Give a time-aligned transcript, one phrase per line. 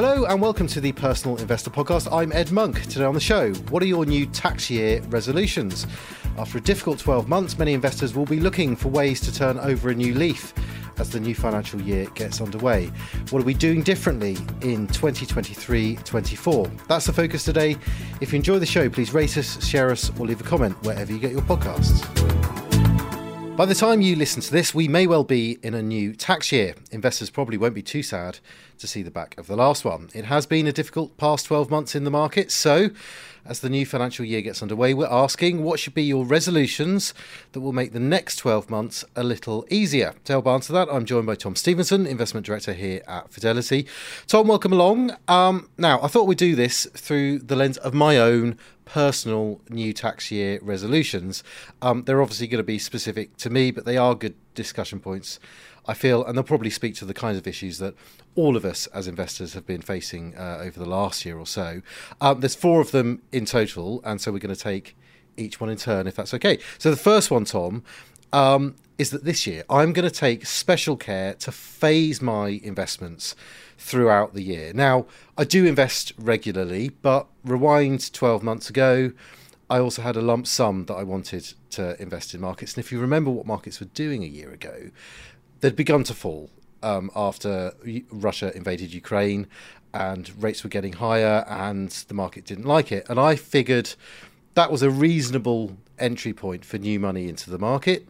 [0.00, 2.06] Hello and welcome to the Personal Investor Podcast.
[2.12, 2.82] I'm Ed Monk.
[2.82, 5.88] Today on the show, what are your new tax year resolutions?
[6.38, 9.90] After a difficult 12 months, many investors will be looking for ways to turn over
[9.90, 10.54] a new leaf
[10.98, 12.92] as the new financial year gets underway.
[13.30, 16.70] What are we doing differently in 2023 24?
[16.86, 17.76] That's the focus today.
[18.20, 21.12] If you enjoy the show, please rate us, share us, or leave a comment wherever
[21.12, 22.57] you get your podcasts.
[23.58, 26.52] By the time you listen to this, we may well be in a new tax
[26.52, 26.76] year.
[26.92, 28.38] Investors probably won't be too sad
[28.78, 30.10] to see the back of the last one.
[30.14, 32.90] It has been a difficult past 12 months in the market, so
[33.44, 37.14] as the new financial year gets underway, we're asking what should be your resolutions
[37.52, 40.14] that will make the next 12 months a little easier.
[40.24, 43.86] To help answer that, I'm joined by Tom Stevenson, Investment Director here at Fidelity.
[44.26, 45.16] Tom, welcome along.
[45.28, 49.92] Um, now, I thought we'd do this through the lens of my own personal new
[49.92, 51.44] tax year resolutions.
[51.82, 55.38] Um, they're obviously going to be specific to me, but they are good discussion points,
[55.88, 57.94] I feel, and they'll probably speak to the kinds of issues that
[58.34, 61.80] all of us as investors have been facing uh, over the last year or so.
[62.20, 64.96] Um, there's four of them in total, and so we're going to take
[65.38, 66.58] each one in turn, if that's okay.
[66.76, 67.82] So the first one, Tom,
[68.32, 73.34] um, is that this year I'm going to take special care to phase my investments
[73.78, 74.72] throughout the year.
[74.74, 75.06] Now,
[75.38, 79.12] I do invest regularly, but rewind 12 months ago,
[79.70, 82.74] I also had a lump sum that I wanted to invest in markets.
[82.74, 84.90] And if you remember what markets were doing a year ago,
[85.60, 86.50] they'd begun to fall
[86.82, 87.72] um, after
[88.10, 89.46] Russia invaded Ukraine
[89.94, 93.06] and rates were getting higher and the market didn't like it.
[93.08, 93.94] And I figured
[94.54, 98.08] that was a reasonable entry point for new money into the market.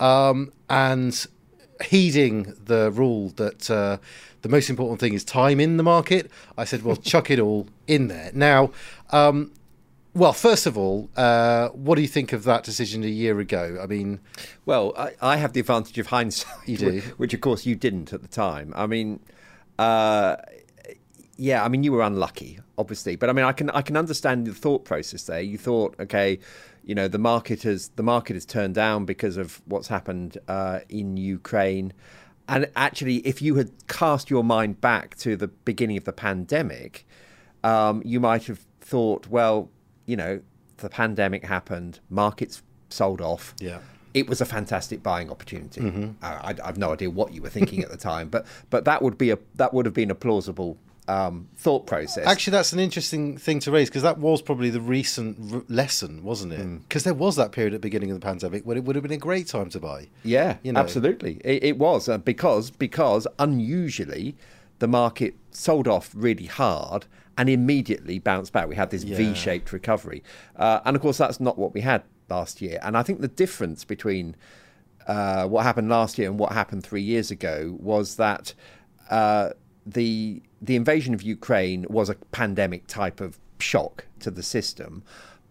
[0.00, 1.26] Um, and
[1.84, 3.98] heeding the rule that uh,
[4.42, 7.68] the most important thing is time in the market, I said, well, chuck it all
[7.86, 8.30] in there.
[8.34, 8.72] Now,
[9.10, 9.52] um,
[10.14, 13.78] well, first of all, uh, what do you think of that decision a year ago?
[13.80, 14.20] I mean,
[14.66, 18.12] well, I, I have the advantage of hindsight, you do, which of course you didn't
[18.12, 18.72] at the time.
[18.76, 19.20] I mean,
[19.78, 20.36] uh,
[21.36, 24.46] yeah, I mean you were unlucky, obviously, but I mean I can I can understand
[24.46, 25.40] the thought process there.
[25.40, 26.40] You thought, okay,
[26.84, 30.80] you know, the market has the market has turned down because of what's happened uh,
[30.88, 31.92] in Ukraine.
[32.48, 37.06] And actually, if you had cast your mind back to the beginning of the pandemic,
[37.62, 39.70] um, you might have thought, well,
[40.08, 40.40] you know,
[40.78, 43.54] the pandemic happened, markets sold off.
[43.60, 43.80] Yeah.
[44.14, 45.82] It was a fantastic buying opportunity.
[45.82, 46.24] Mm-hmm.
[46.24, 49.02] I, I, have no idea what you were thinking at the time, but but that
[49.02, 52.26] would be a that would have been a plausible um, thought process.
[52.26, 56.24] Actually, that's an interesting thing to raise because that was probably the recent r- lesson,
[56.24, 56.88] wasn't it?
[56.88, 57.06] Because mm.
[57.06, 59.12] there was that period at the beginning of the pandemic when it would have been
[59.12, 60.08] a great time to buy.
[60.24, 60.80] Yeah, you know?
[60.80, 64.36] absolutely, it, it was uh, because because unusually
[64.78, 67.06] the market sold off really hard
[67.36, 68.68] and immediately bounced back.
[68.68, 69.16] We had this yeah.
[69.16, 70.22] V-shaped recovery,
[70.56, 72.78] uh, and of course that's not what we had last year.
[72.82, 74.36] And I think the difference between
[75.06, 78.54] uh, what happened last year and what happened three years ago was that
[79.10, 79.50] uh,
[79.86, 85.04] the the invasion of Ukraine was a pandemic type of shock to the system,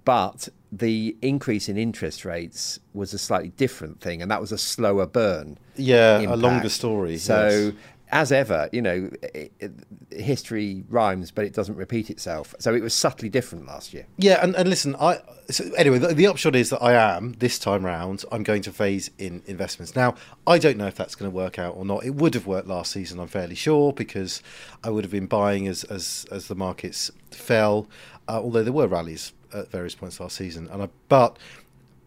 [0.04, 4.58] but the increase in interest rates was a slightly different thing, and that was a
[4.58, 5.58] slower burn.
[5.78, 6.34] Yeah, impact.
[6.34, 7.18] a longer story.
[7.18, 7.74] So yes
[8.10, 9.72] as ever, you know, it, it,
[10.12, 12.56] history rhymes, but it doesn't repeat itself.
[12.60, 14.06] So it was subtly different last year.
[14.18, 15.20] Yeah, and, and listen, I
[15.50, 18.26] so anyway, the, the, upshot is that I am this time round.
[18.32, 19.96] I'm going to phase in investments.
[19.96, 22.06] Now, I don't know if that's going to work out or not.
[22.06, 24.42] It would have worked last season, I'm fairly sure, because
[24.84, 27.88] I would have been buying as as as the markets fell.
[28.28, 31.38] Uh, although there were rallies at various points last season, and I but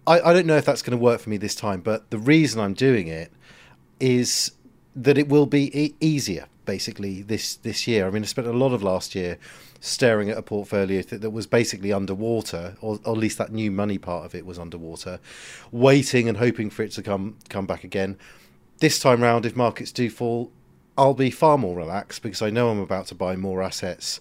[0.07, 1.81] I, I don't know if that's going to work for me this time.
[1.81, 3.33] But the reason I'm doing it
[4.01, 4.53] is
[4.95, 8.07] that it will be e- easier basically this this year.
[8.07, 9.39] I mean, I spent a lot of last year
[9.81, 13.71] staring at a portfolio that, that was basically underwater, or, or, at least that new
[13.71, 15.19] money part of it was underwater,
[15.73, 18.17] waiting and hoping for it to come come back again.
[18.79, 20.53] This time round, if markets do fall,
[20.97, 24.21] I'll be far more relaxed because I know I'm about to buy more assets.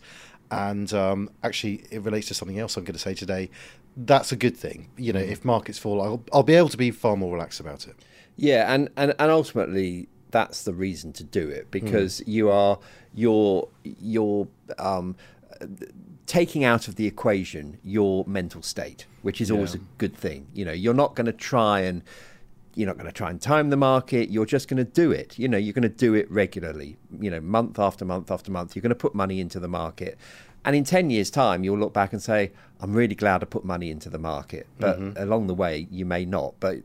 [0.51, 3.49] And um, actually, it relates to something else I'm going to say today.
[3.95, 4.89] That's a good thing.
[4.97, 5.29] You know, mm.
[5.29, 7.95] if markets fall, I'll, I'll be able to be far more relaxed about it.
[8.35, 12.27] Yeah, and, and, and ultimately, that's the reason to do it because mm.
[12.27, 12.79] you are
[13.13, 14.47] you're you're
[14.77, 15.15] um,
[16.25, 19.55] taking out of the equation your mental state, which is yeah.
[19.55, 20.47] always a good thing.
[20.53, 22.03] You know, you're not going to try and
[22.75, 24.29] you're not going to try and time the market.
[24.29, 25.37] You're just going to do it.
[25.37, 26.97] You know, you're going to do it regularly.
[27.19, 28.75] You know, month after month after month.
[28.75, 30.17] You're going to put money into the market,
[30.65, 32.51] and in 10 years' time, you'll look back and say,
[32.81, 34.67] I'm really glad I put money into the market.
[34.77, 35.21] But mm-hmm.
[35.21, 36.55] along the way, you may not.
[36.59, 36.77] But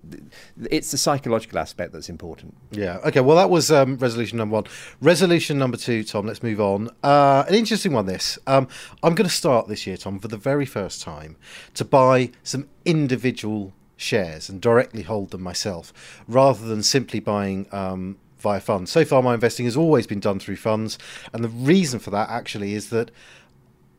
[0.70, 2.56] it's the psychological aspect that's important.
[2.72, 2.98] Yeah.
[3.04, 3.20] Okay.
[3.20, 4.64] Well, that was um, resolution number one.
[5.00, 6.90] Resolution number two, Tom, let's move on.
[7.02, 8.38] Uh, an interesting one, this.
[8.46, 8.66] Um,
[9.02, 11.36] I'm going to start this year, Tom, for the very first time
[11.74, 15.92] to buy some individual shares and directly hold them myself
[16.26, 18.90] rather than simply buying um, via funds.
[18.90, 20.98] So far, my investing has always been done through funds,
[21.32, 23.10] and the reason for that actually is that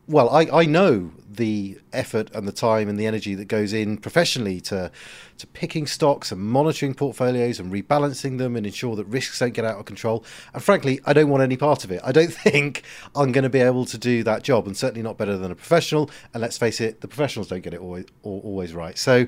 [0.07, 3.97] well, I, I know the effort and the time and the energy that goes in
[3.97, 4.91] professionally to
[5.37, 9.65] to picking stocks and monitoring portfolios and rebalancing them and ensure that risks don't get
[9.65, 10.23] out of control.
[10.53, 11.99] And frankly, I don't want any part of it.
[12.05, 12.83] I don't think
[13.15, 15.55] I'm going to be able to do that job, and certainly not better than a
[15.55, 16.09] professional.
[16.33, 18.97] And let's face it, the professionals don't get it always always right.
[18.97, 19.27] So,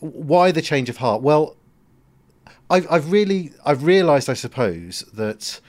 [0.00, 1.22] why the change of heart?
[1.22, 1.56] Well,
[2.68, 5.60] I've, I've really I've realised, I suppose, that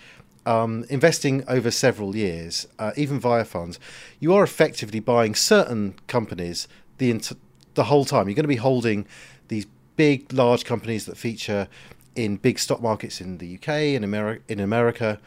[0.46, 3.80] um, investing over several years, uh, even via funds,
[4.20, 6.68] you are effectively buying certain companies
[6.98, 7.38] the int-
[7.76, 8.28] the whole time.
[8.28, 9.06] You're going to be holding
[9.48, 11.68] these big, large companies that feature
[12.16, 15.20] in big stock markets in the UK and in America.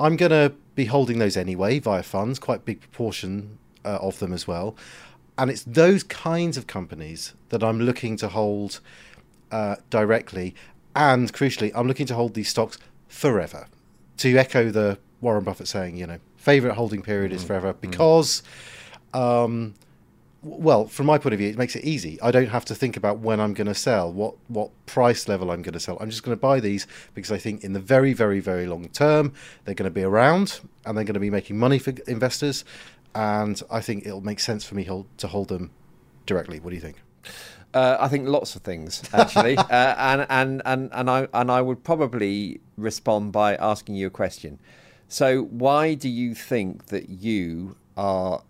[0.00, 4.32] I'm going to be holding those anyway via funds, quite big proportion uh, of them
[4.32, 4.76] as well.
[5.38, 8.80] And it's those kinds of companies that I'm looking to hold
[9.50, 10.54] uh, directly.
[10.94, 12.78] And crucially, I'm looking to hold these stocks
[13.08, 13.66] forever
[14.18, 18.42] to echo the Warren Buffett saying, you know, favorite holding period is forever because,
[19.14, 19.74] um,
[20.42, 22.20] well, from my point of view, it makes it easy.
[22.20, 25.52] I don't have to think about when I'm going to sell, what what price level
[25.52, 25.96] I'm going to sell.
[26.00, 28.88] I'm just going to buy these because I think in the very, very, very long
[28.88, 29.32] term
[29.64, 32.64] they're going to be around and they're going to be making money for investors,
[33.14, 35.70] and I think it'll make sense for me hold, to hold them
[36.26, 36.58] directly.
[36.58, 36.96] What do you think?
[37.74, 41.62] Uh, I think lots of things actually, uh, and and and and I and I
[41.62, 44.58] would probably respond by asking you a question.
[45.08, 48.42] So, why do you think that you are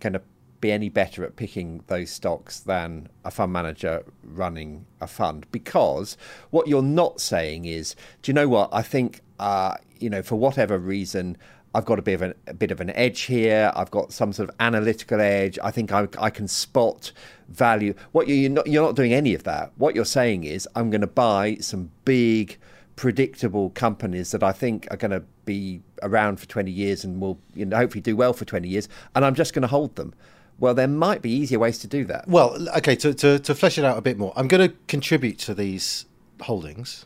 [0.00, 0.22] going to
[0.60, 5.46] be any better at picking those stocks than a fund manager running a fund?
[5.52, 6.16] Because
[6.50, 8.70] what you're not saying is, do you know what?
[8.72, 11.36] I think, uh, you know, for whatever reason,
[11.76, 13.70] I've got a bit of an, a bit of an edge here.
[13.76, 15.58] I've got some sort of analytical edge.
[15.62, 17.12] I think I, I can spot
[17.48, 17.92] value.
[18.12, 19.72] What you're not you're not doing any of that.
[19.76, 22.56] What you're saying is I'm going to buy some big,
[22.96, 27.38] predictable companies that I think are going to be around for 20 years and will
[27.54, 30.14] you know, hopefully do well for 20 years, and I'm just going to hold them.
[30.58, 32.26] Well, there might be easier ways to do that.
[32.26, 35.38] Well, okay, to, to, to flesh it out a bit more, I'm going to contribute
[35.40, 36.06] to these
[36.40, 37.04] holdings,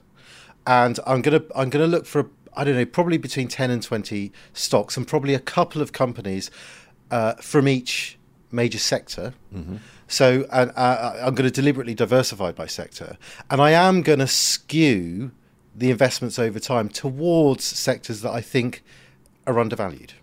[0.65, 3.71] and I'm going to I'm going to look for I don't know, probably between 10
[3.71, 6.51] and 20 stocks and probably a couple of companies
[7.11, 8.19] uh, from each
[8.51, 9.35] major sector.
[9.55, 9.77] Mm-hmm.
[10.09, 13.17] So and, uh, I'm going to deliberately diversify by sector.
[13.51, 15.31] And I am going to skew
[15.75, 18.83] the investments over time towards sectors that I think
[19.47, 20.15] are undervalued.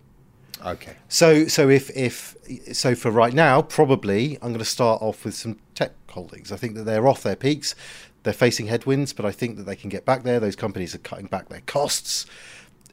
[0.64, 0.96] Okay.
[1.08, 2.36] So so if if
[2.72, 6.50] so for right now, probably I'm going to start off with some tech holdings.
[6.50, 7.76] I think that they're off their peaks.
[8.24, 10.40] They're facing headwinds, but I think that they can get back there.
[10.40, 12.26] Those companies are cutting back their costs.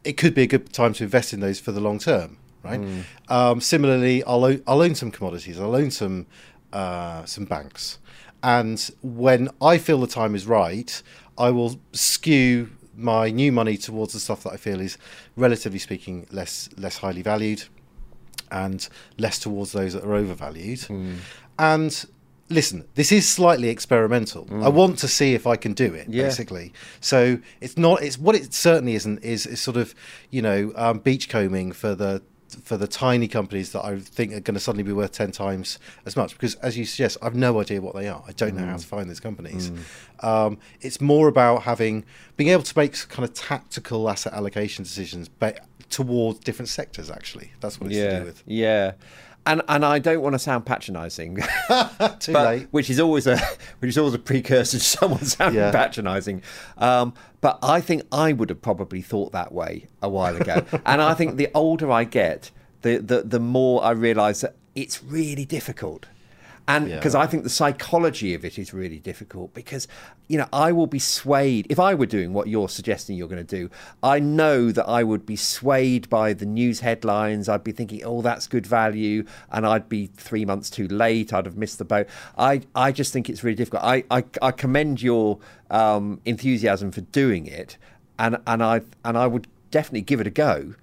[0.03, 2.79] It could be a good time to invest in those for the long term, right?
[2.79, 3.03] Mm.
[3.27, 5.59] Um, similarly, I'll own, I'll own some commodities.
[5.59, 6.27] I'll own some
[6.71, 7.97] uh, some banks,
[8.43, 11.01] and when I feel the time is right,
[11.37, 14.97] I will skew my new money towards the stuff that I feel is,
[15.35, 17.63] relatively speaking, less less highly valued,
[18.51, 20.79] and less towards those that are overvalued.
[20.79, 21.17] Mm.
[21.57, 22.05] And
[22.49, 24.45] listen, this is slightly experimental.
[24.45, 24.63] Mm.
[24.63, 26.23] I want to see if I can do it, yeah.
[26.23, 26.73] basically.
[27.01, 28.01] So it's not.
[28.01, 29.23] It's what it certainly isn't.
[29.23, 29.95] Is is sort of
[30.29, 32.21] you know um, beachcombing for the
[32.63, 35.79] for the tiny companies that I think are going to suddenly be worth ten times
[36.05, 36.33] as much.
[36.33, 38.23] Because as you suggest, I've no idea what they are.
[38.27, 38.69] I don't know mm.
[38.69, 39.71] how to find these companies.
[39.71, 40.23] Mm.
[40.23, 42.05] Um, it's more about having
[42.37, 47.09] being able to make kind of tactical asset allocation decisions, but towards different sectors.
[47.09, 48.11] Actually, that's what it's yeah.
[48.11, 48.43] to do with.
[48.45, 48.93] Yeah
[49.45, 51.35] and and I don't want to sound patronising,
[52.19, 52.67] too but, late.
[52.71, 53.37] Which is always a
[53.79, 55.71] which is always a precursor to someone sounding yeah.
[55.71, 56.41] patronising.
[56.77, 61.01] Um, but I think I would have probably thought that way a while ago, and
[61.01, 65.45] I think the older I get, the the the more I realise that it's really
[65.45, 66.07] difficult
[66.67, 67.21] and because yeah.
[67.21, 69.87] I think the psychology of it is really difficult because
[70.27, 71.67] you know I will be swayed.
[71.69, 73.69] If I were doing what you're suggesting you're going to do
[74.01, 77.47] I know that I would be swayed by the news headlines.
[77.47, 81.33] I'd be thinking oh that's good value and I'd be 3 months too late.
[81.33, 82.07] I'd have missed the boat.
[82.37, 83.83] I I just think it's really difficult.
[83.83, 87.77] I I, I commend your um, enthusiasm for doing it
[88.17, 90.75] and and I and I would definitely give it a go.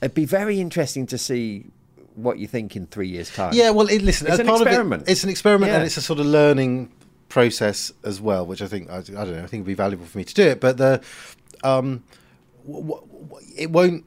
[0.00, 1.66] It'd be very interesting to see
[2.14, 3.52] what you think in three years' time.
[3.54, 5.02] Yeah, well, it, listen, it's an experiment.
[5.02, 5.76] It, it's an experiment, yeah.
[5.76, 6.92] and it's a sort of learning
[7.28, 9.42] process as well, which I think I, I, don't know.
[9.42, 11.00] I think would be valuable for me to do it, but the
[11.64, 12.04] um,
[12.66, 13.06] w- w-
[13.56, 14.04] it won't.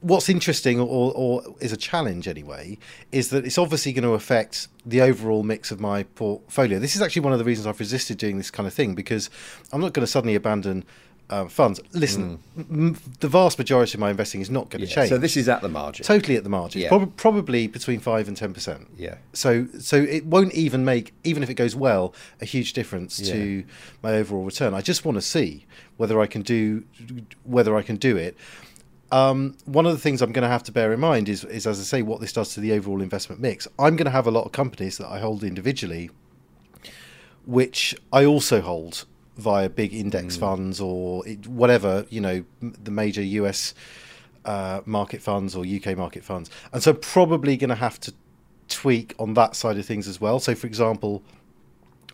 [0.00, 2.76] What's interesting, or, or is a challenge anyway,
[3.10, 6.78] is that it's obviously going to affect the overall mix of my portfolio.
[6.78, 9.30] This is actually one of the reasons I've resisted doing this kind of thing because
[9.72, 10.84] I'm not going to suddenly abandon
[11.30, 11.80] uh, funds.
[11.92, 12.70] Listen, mm.
[12.70, 15.08] m- the vast majority of my investing is not going to yeah, change.
[15.08, 16.04] So this is at the margin.
[16.04, 16.82] Totally at the margin.
[16.82, 16.88] Yeah.
[16.88, 18.88] Prob- probably between five and ten percent.
[18.96, 19.16] Yeah.
[19.32, 23.32] So so it won't even make even if it goes well a huge difference yeah.
[23.32, 23.64] to
[24.02, 24.74] my overall return.
[24.74, 25.66] I just want to see
[25.96, 26.84] whether I can do
[27.44, 28.36] whether I can do it.
[29.12, 31.68] Um, one of the things I'm going to have to bear in mind is, is,
[31.68, 33.68] as I say, what this does to the overall investment mix.
[33.78, 36.10] I'm going to have a lot of companies that I hold individually,
[37.46, 39.04] which I also hold
[39.36, 40.40] via big index mm.
[40.40, 43.74] funds or it, whatever, you know, the major US
[44.44, 46.50] uh, market funds or UK market funds.
[46.72, 48.14] And so, probably going to have to
[48.68, 50.38] tweak on that side of things as well.
[50.38, 51.22] So, for example,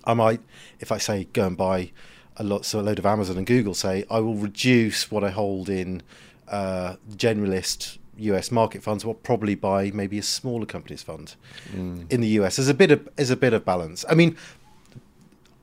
[0.04, 0.40] I might,
[0.78, 1.92] if I say go and buy
[2.36, 5.30] a lot, so a load of Amazon and Google, say I will reduce what I
[5.30, 6.02] hold in
[6.48, 9.04] uh, generalist US market funds.
[9.04, 11.34] Will probably buy maybe a smaller companies fund
[11.72, 12.10] mm.
[12.10, 12.56] in the US.
[12.56, 14.04] There's a bit of there's a bit of balance.
[14.08, 14.36] I mean,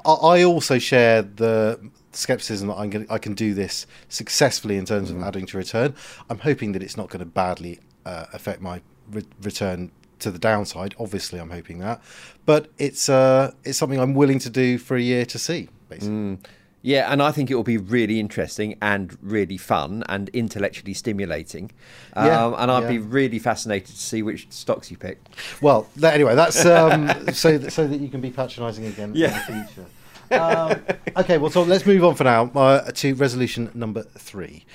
[0.07, 1.79] I, I also share the
[2.13, 5.17] skepticism that I'm going I can do this successfully in terms mm.
[5.17, 5.93] of adding to return.
[6.29, 10.39] I'm hoping that it's not going to badly uh, affect my re- return to the
[10.39, 10.95] downside.
[10.99, 12.01] Obviously, I'm hoping that,
[12.45, 15.69] but it's uh, it's something I'm willing to do for a year to see.
[15.89, 16.09] Basically.
[16.09, 16.39] Mm.
[16.83, 21.71] Yeah, and I think it will be really interesting and really fun and intellectually stimulating.
[22.15, 22.89] Yeah, um, and I'd yeah.
[22.89, 25.19] be really fascinated to see which stocks you pick.
[25.59, 29.27] Well, that, anyway, that's um, so that, so that you can be patronising again yeah.
[29.27, 29.89] in the future.
[30.31, 30.81] Um,
[31.15, 34.65] okay, well, so let's move on for now uh, to resolution number three.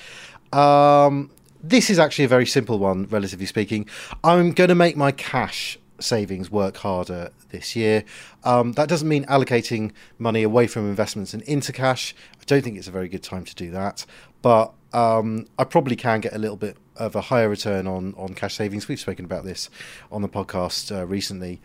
[0.52, 1.30] Um,
[1.62, 3.88] this is actually a very simple one, relatively speaking.
[4.24, 8.04] I'm going to make my cash savings work harder this year.
[8.44, 12.14] Um, that doesn't mean allocating money away from investments and into cash.
[12.40, 14.04] I don't think it's a very good time to do that,
[14.42, 18.34] but um, I probably can get a little bit of a higher return on on
[18.34, 18.88] cash savings.
[18.88, 19.70] We've spoken about this
[20.10, 21.60] on the podcast uh, recently.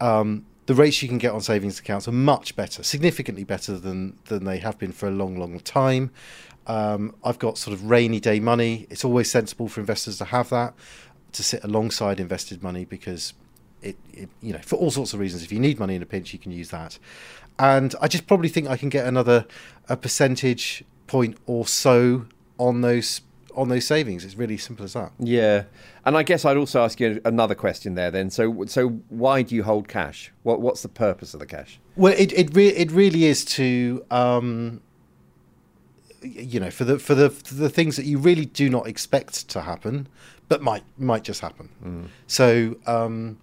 [0.00, 4.18] Um, the rates you can get on savings accounts are much better, significantly better than
[4.26, 6.10] than they have been for a long, long time.
[6.66, 8.86] Um, I've got sort of rainy day money.
[8.90, 10.74] It's always sensible for investors to have that
[11.32, 13.34] to sit alongside invested money because
[13.82, 16.06] it, it, you know for all sorts of reasons if you need money in a
[16.06, 16.98] pinch you can use that
[17.58, 19.46] and i just probably think i can get another
[19.88, 22.26] a percentage point or so
[22.58, 23.20] on those
[23.56, 25.12] on those savings it's really simple as that.
[25.18, 25.64] Yeah.
[26.04, 28.30] And i guess i'd also ask you another question there then.
[28.30, 30.32] So so why do you hold cash?
[30.42, 31.80] What what's the purpose of the cash?
[31.96, 34.80] Well it it, re- it really is to um
[36.22, 39.48] you know for the for the for the things that you really do not expect
[39.48, 40.08] to happen
[40.48, 41.68] but might might just happen.
[41.84, 42.08] Mm.
[42.26, 43.38] so um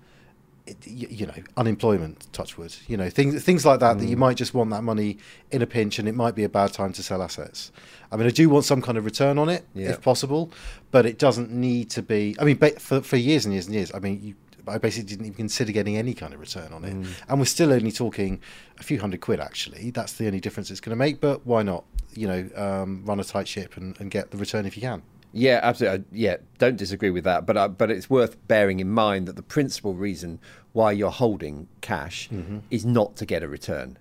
[0.85, 3.99] you know unemployment touchwood you know things things like that mm.
[3.99, 4.19] that you mm.
[4.19, 5.17] might just want that money
[5.51, 7.71] in a pinch and it might be a bad time to sell assets
[8.11, 9.89] i mean i do want some kind of return on it yeah.
[9.89, 10.51] if possible
[10.91, 13.91] but it doesn't need to be i mean for, for years and years and years
[13.93, 14.35] i mean you,
[14.67, 17.07] I basically didn't even consider getting any kind of return on it, mm.
[17.27, 18.39] and we're still only talking
[18.79, 19.39] a few hundred quid.
[19.39, 21.19] Actually, that's the only difference it's going to make.
[21.19, 21.83] But why not?
[22.13, 25.01] You know, um, run a tight ship and, and get the return if you can.
[25.33, 26.05] Yeah, absolutely.
[26.11, 27.45] Yeah, don't disagree with that.
[27.45, 30.39] But uh, but it's worth bearing in mind that the principal reason
[30.73, 32.59] why you're holding cash mm-hmm.
[32.69, 33.97] is not to get a return.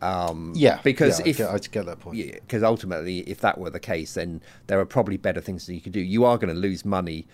[0.00, 3.58] Um, yeah, because yeah, if I get, get that point, yeah, because ultimately, if that
[3.58, 6.00] were the case, then there are probably better things that you could do.
[6.00, 7.26] You are going to lose money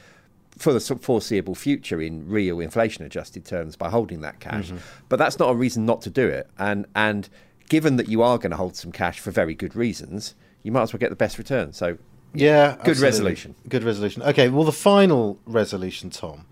[0.59, 4.79] for the foreseeable future in real inflation-adjusted terms by holding that cash, mm-hmm.
[5.09, 6.51] but that's not a reason not to do it.
[6.59, 7.29] And and
[7.69, 10.83] given that you are going to hold some cash for very good reasons, you might
[10.83, 11.73] as well get the best return.
[11.73, 11.97] So
[12.35, 13.05] yeah, good absolutely.
[13.05, 13.55] resolution.
[13.69, 14.23] Good resolution.
[14.23, 16.47] Okay, well, the final resolution, Tom.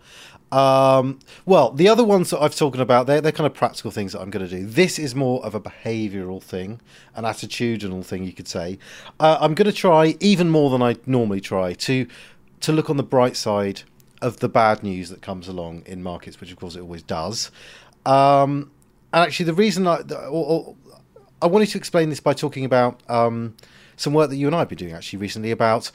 [0.53, 4.13] Um, well, the other ones that I've talking about, they're, they're kind of practical things
[4.13, 4.65] that I'm going to do.
[4.65, 6.81] This is more of a behavioural thing,
[7.15, 8.79] an attitudinal thing, you could say.
[9.19, 12.07] Uh, I'm going to try even more than I normally try to
[12.59, 13.83] to look on the bright side
[14.23, 17.51] of the bad news that comes along in markets, which of course it always does.
[18.07, 18.71] Um,
[19.13, 20.77] and actually, the reason I, or, or,
[21.43, 23.01] I wanted to explain this by talking about.
[23.11, 23.57] Um,
[23.97, 25.91] some work that you and I have been doing actually recently about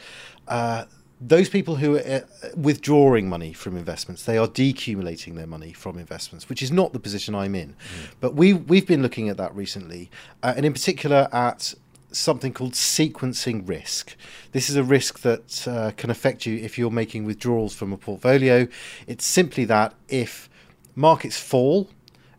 [0.48, 0.86] uh,
[1.20, 2.20] those people who are uh,
[2.56, 4.26] withdrawing money from investments.
[4.26, 7.70] They are decumulating their money from investments, which is not the position I'm in.
[7.70, 7.76] Mm.
[8.20, 10.10] But we we've been looking at that recently,
[10.42, 11.76] uh, and in particular at
[12.12, 14.16] something called sequencing risk.
[14.52, 17.98] This is a risk that uh, can affect you if you're making withdrawals from a
[17.98, 18.68] portfolio.
[19.08, 20.50] It's simply that if
[20.96, 21.90] markets fall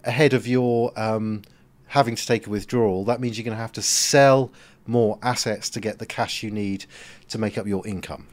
[0.04, 1.42] ahead of your um,
[1.88, 4.50] having to take a withdrawal, that means you're going to have to sell
[4.86, 6.86] more assets to get the cash you need
[7.28, 8.26] to make up your income,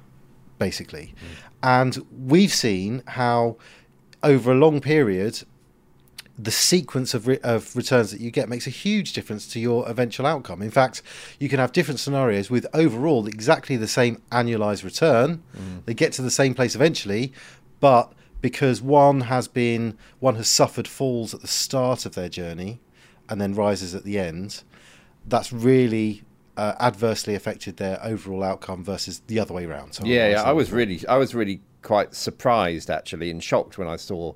[0.58, 1.14] basically.
[1.16, 1.44] Mm.
[1.62, 3.58] And we've seen how
[4.24, 5.44] over a long period,
[6.38, 9.88] the sequence of, re- of returns that you get makes a huge difference to your
[9.90, 10.62] eventual outcome.
[10.62, 11.02] In fact,
[11.38, 15.44] you can have different scenarios with overall exactly the same annualized return.
[15.56, 15.86] Mm.
[15.86, 17.34] They get to the same place eventually,
[17.80, 22.80] but because one has been one has suffered falls at the start of their journey
[23.28, 24.64] and then rises at the end,
[25.28, 26.24] that's really
[26.60, 29.94] uh, adversely affected their overall outcome versus the other way around.
[29.94, 33.88] So yeah, yeah, I was really, I was really quite surprised actually and shocked when
[33.96, 34.34] I saw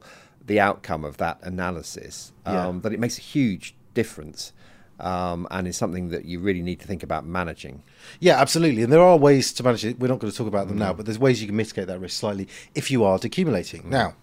[0.49, 2.31] the outcome of that analysis.
[2.45, 2.81] Um, yeah.
[2.81, 4.53] That it makes a huge difference.
[4.99, 7.83] um, and is something that you really need to think about managing.
[8.19, 8.83] Yeah, absolutely.
[8.83, 9.99] And there are ways to manage it.
[9.99, 11.99] We're not going to talk about them now, but there's ways you can mitigate that
[11.99, 13.85] risk slightly if you are decumulating.
[13.85, 14.15] Now,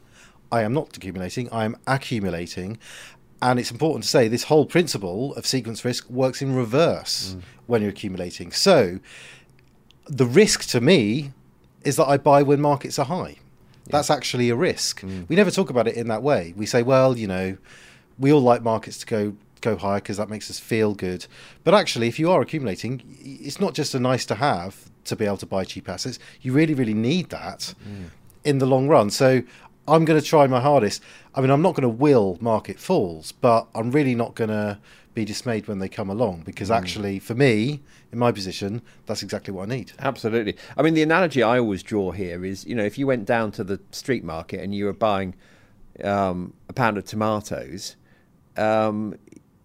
[0.50, 2.78] I am not decumulating, I am accumulating.
[3.42, 7.42] And it's important to say this whole principle of sequence risk works in reverse mm.
[7.66, 8.52] when you're accumulating.
[8.52, 9.00] So
[10.06, 11.32] the risk to me
[11.84, 13.36] is that I buy when markets are high.
[13.86, 15.00] That's actually a risk.
[15.00, 15.28] Mm.
[15.28, 16.54] We never talk about it in that way.
[16.56, 17.56] We say, well, you know,
[18.18, 21.26] we all like markets to go go higher because that makes us feel good.
[21.64, 25.26] But actually, if you are accumulating, it's not just a nice to have to be
[25.26, 26.18] able to buy cheap assets.
[26.40, 28.10] You really, really need that mm.
[28.44, 29.10] in the long run.
[29.10, 29.42] So
[29.88, 31.02] I'm going to try my hardest.
[31.34, 34.78] I mean, I'm not going to will market falls, but I'm really not going to
[35.14, 37.80] be dismayed when they come along because actually, for me,
[38.12, 39.92] in my position, that's exactly what I need.
[39.98, 40.56] Absolutely.
[40.76, 43.50] I mean, the analogy I always draw here is, you know, if you went down
[43.52, 45.34] to the street market and you were buying
[46.04, 47.96] um, a pound of tomatoes,
[48.56, 49.16] um,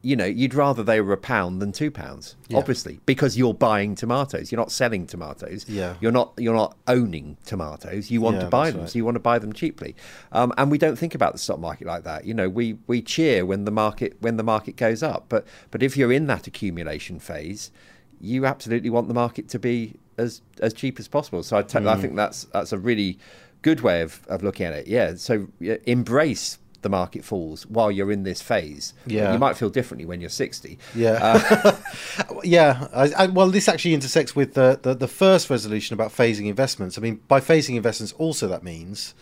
[0.06, 2.60] you know, you'd rather they were a pound than two pounds, Yeah.
[2.60, 4.52] obviously, because you're buying tomatoes.
[4.52, 5.66] You're not selling tomatoes.
[5.68, 5.96] Yeah.
[6.00, 6.34] You're not.
[6.38, 8.12] You're not owning tomatoes.
[8.12, 8.90] You want Yeah, to buy them, right.
[8.90, 9.96] so you want to buy them cheaply.
[10.32, 12.26] Um, and we don't think about the stock market like that.
[12.26, 15.82] You know, we we cheer when the market when the market goes up, but but
[15.82, 17.72] if you're in that accumulation phase,
[18.22, 21.42] you absolutely want the market to be as as cheap as possible.
[21.42, 21.88] So I t- Mm.
[21.88, 23.18] I think that's that's a really
[23.64, 24.88] good way of, of looking at it.
[24.88, 25.16] Yeah.
[25.16, 28.94] So yeah, embrace the market falls while you're in this phase.
[29.08, 29.34] Yeah.
[29.34, 30.78] You might feel differently when you're 60.
[30.94, 31.82] Yeah,
[32.44, 32.88] yeah.
[32.94, 37.00] I, I, well, this actually intersects with the, the the first resolution about phasing investments.
[37.00, 39.16] I mean, by phasing investments, also that means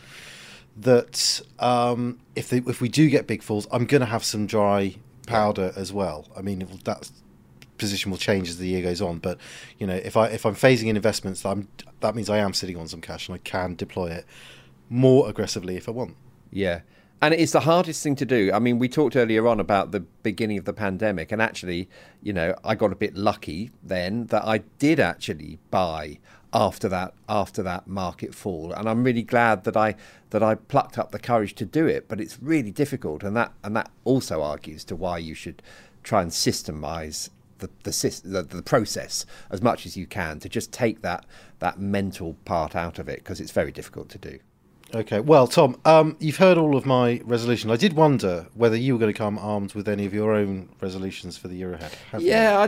[0.75, 4.45] that um, if they, if we do get big falls, I'm going to have some
[4.45, 6.27] dry powder as well.
[6.35, 7.09] I mean, that
[7.77, 9.19] position will change as the year goes on.
[9.19, 9.37] But
[9.79, 11.69] you know, if I if I'm phasing in investments, I'm,
[12.01, 14.25] that means I am sitting on some cash and I can deploy it
[14.89, 16.17] more aggressively if I want.
[16.51, 16.81] Yeah.
[17.23, 18.51] And it's the hardest thing to do.
[18.53, 21.87] I mean, we talked earlier on about the beginning of the pandemic, and actually,
[22.21, 26.19] you know, I got a bit lucky then that I did actually buy
[26.51, 29.95] after that after that market fall, and I'm really glad that I
[30.31, 32.09] that I plucked up the courage to do it.
[32.09, 35.61] But it's really difficult, and that and that also argues to why you should
[36.03, 40.73] try and systemize the the, the the process as much as you can to just
[40.73, 41.25] take that
[41.59, 44.39] that mental part out of it because it's very difficult to do.
[44.95, 47.71] Okay, well, Tom, um, you've heard all of my resolution.
[47.71, 50.69] I did wonder whether you were going to come armed with any of your own
[50.81, 51.91] resolutions for the year ahead.
[52.11, 52.29] Have you?
[52.29, 52.59] Yeah,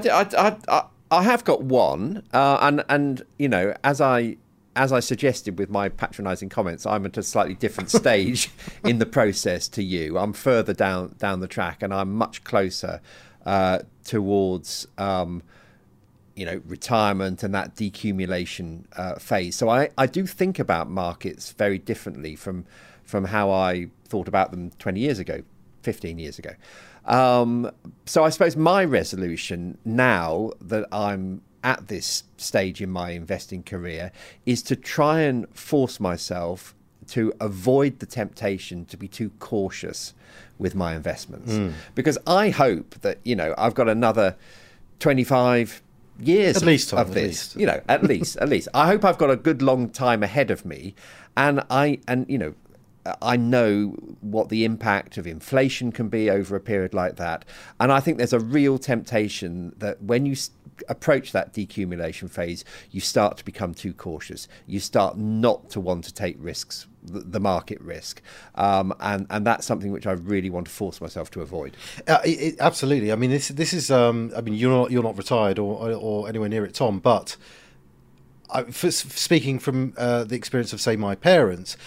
[1.11, 4.38] I, have got one, uh, and and you know, as I
[4.75, 8.49] as I suggested with my patronising comments, I'm at a slightly different stage
[8.83, 10.17] in the process to you.
[10.17, 13.01] I'm further down down the track, and I'm much closer
[13.45, 14.88] uh, towards.
[14.97, 15.43] Um,
[16.36, 19.56] you know, retirement and that decumulation uh, phase.
[19.56, 22.65] So I, I do think about markets very differently from
[23.04, 25.43] from how I thought about them 20 years ago,
[25.84, 26.52] 15 years ago.
[27.06, 27.69] Um,
[28.08, 34.12] so I suppose my resolution now that I'm at this stage in my investing career
[34.45, 36.74] is to try and force myself
[37.08, 40.15] to avoid the temptation to be too cautious
[40.58, 41.52] with my investments
[41.93, 44.36] because I hope that you know I've got another
[45.00, 45.84] 25
[46.19, 47.23] years At of- least, of this.
[47.25, 47.56] least.
[47.60, 48.67] you know at least at least.
[48.73, 50.95] I hope I've got a good long time ahead of me.
[51.38, 52.54] And I and you know
[53.22, 53.89] I know
[54.22, 57.46] what the impact of inflation can be over a period like that.
[57.80, 60.36] And I think there's a real temptation that when you
[60.89, 64.48] approach that decumulation phase, you start to become too cautious.
[64.68, 68.22] You start not to want to take risks, the, market risk.
[68.56, 71.78] Um, and, and that's something which I really want to force myself to avoid.
[72.08, 73.12] Uh, it, it- absolutely.
[73.12, 73.91] I mean, this this is.
[73.91, 77.00] Um, I mean, you're not you're not retired or or anywhere near it, Tom.
[77.00, 77.38] But
[78.50, 81.78] I, f- speaking from uh, the experience of, say, my parents,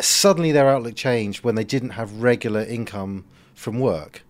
[0.00, 4.22] suddenly their outlook changed when they didn't have regular income from work.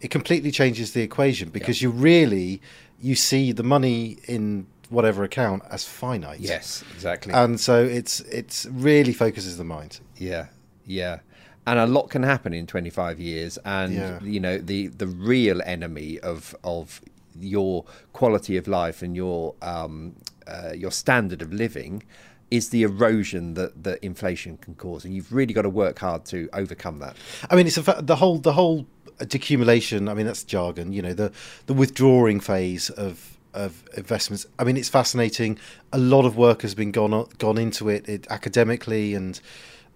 [0.00, 2.60] It completely changes the equation because you really
[3.00, 6.40] you see the money in whatever account as finite.
[6.40, 7.32] Yes, exactly.
[7.32, 10.00] and so it's it's really focuses the mind.
[10.16, 10.46] Yeah,
[10.84, 11.20] yeah.
[11.66, 14.20] And a lot can happen in 25 years and Yeah.
[14.22, 17.00] you know the the real enemy of of
[17.38, 20.14] your quality of life and your um
[20.46, 22.02] uh, your standard of living
[22.50, 26.24] is the erosion that that inflation can cause and you've really got to work hard
[26.24, 27.16] to overcome that.
[27.50, 28.86] I mean, it's a, the whole the whole
[29.18, 30.10] decumulation.
[30.10, 30.92] I mean, that's jargon.
[30.92, 31.32] You know, the
[31.66, 34.46] the withdrawing phase of of investments.
[34.58, 35.58] I mean, it's fascinating.
[35.92, 39.40] A lot of work has been gone gone into it, it academically and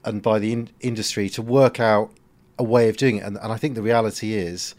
[0.04, 2.10] and by the in, industry to work out
[2.58, 3.24] a way of doing it.
[3.24, 4.74] And, and I think the reality is,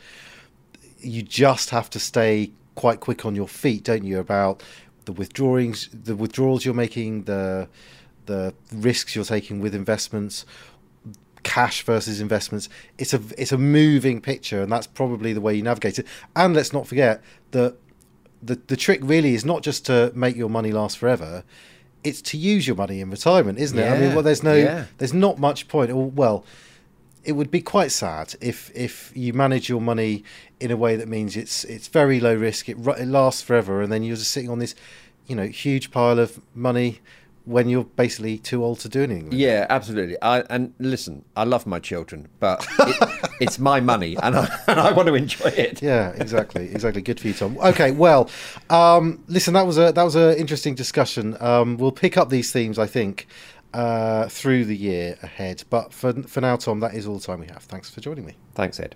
[1.00, 4.20] you just have to stay quite quick on your feet, don't you?
[4.20, 4.64] About
[5.06, 7.68] the withdrawings, the withdrawals you're making, the
[8.28, 10.46] the risks you're taking with investments
[11.44, 12.70] cash versus investments.
[12.98, 16.08] It's a it's a moving picture, and that's probably the way you navigate it.
[16.36, 17.76] And let's not forget that
[18.42, 21.44] the the trick really is not just to make your money last forever.
[22.04, 23.88] It's to use your money in retirement, isn't it?
[23.88, 24.86] I mean, well, there's no, yeah.
[24.98, 25.92] there's not much point.
[25.92, 26.44] Or, well,
[27.24, 30.24] it would be quite sad if if you manage your money
[30.60, 33.92] in a way that means it's it's very low risk, it, it lasts forever, and
[33.92, 34.76] then you're just sitting on this,
[35.28, 37.00] you know, huge pile of money
[37.46, 39.30] when you're basically too old to do anything.
[39.32, 40.16] Yeah, absolutely.
[40.22, 44.80] I, and listen, I love my children, but it, it's my money, and I, and
[44.80, 45.82] I want to enjoy it.
[45.82, 47.02] Yeah, exactly, exactly.
[47.02, 47.58] Good for you, Tom.
[47.58, 48.30] Okay, well,
[48.70, 51.36] um, listen, that was a that was an interesting discussion.
[51.40, 53.28] Um, we'll pick up these themes, I think,
[53.74, 55.64] uh, through the year ahead.
[55.70, 57.64] But for for now, Tom, that is all the time we have.
[57.64, 58.36] Thanks for joining me.
[58.54, 58.96] Thanks, Ed.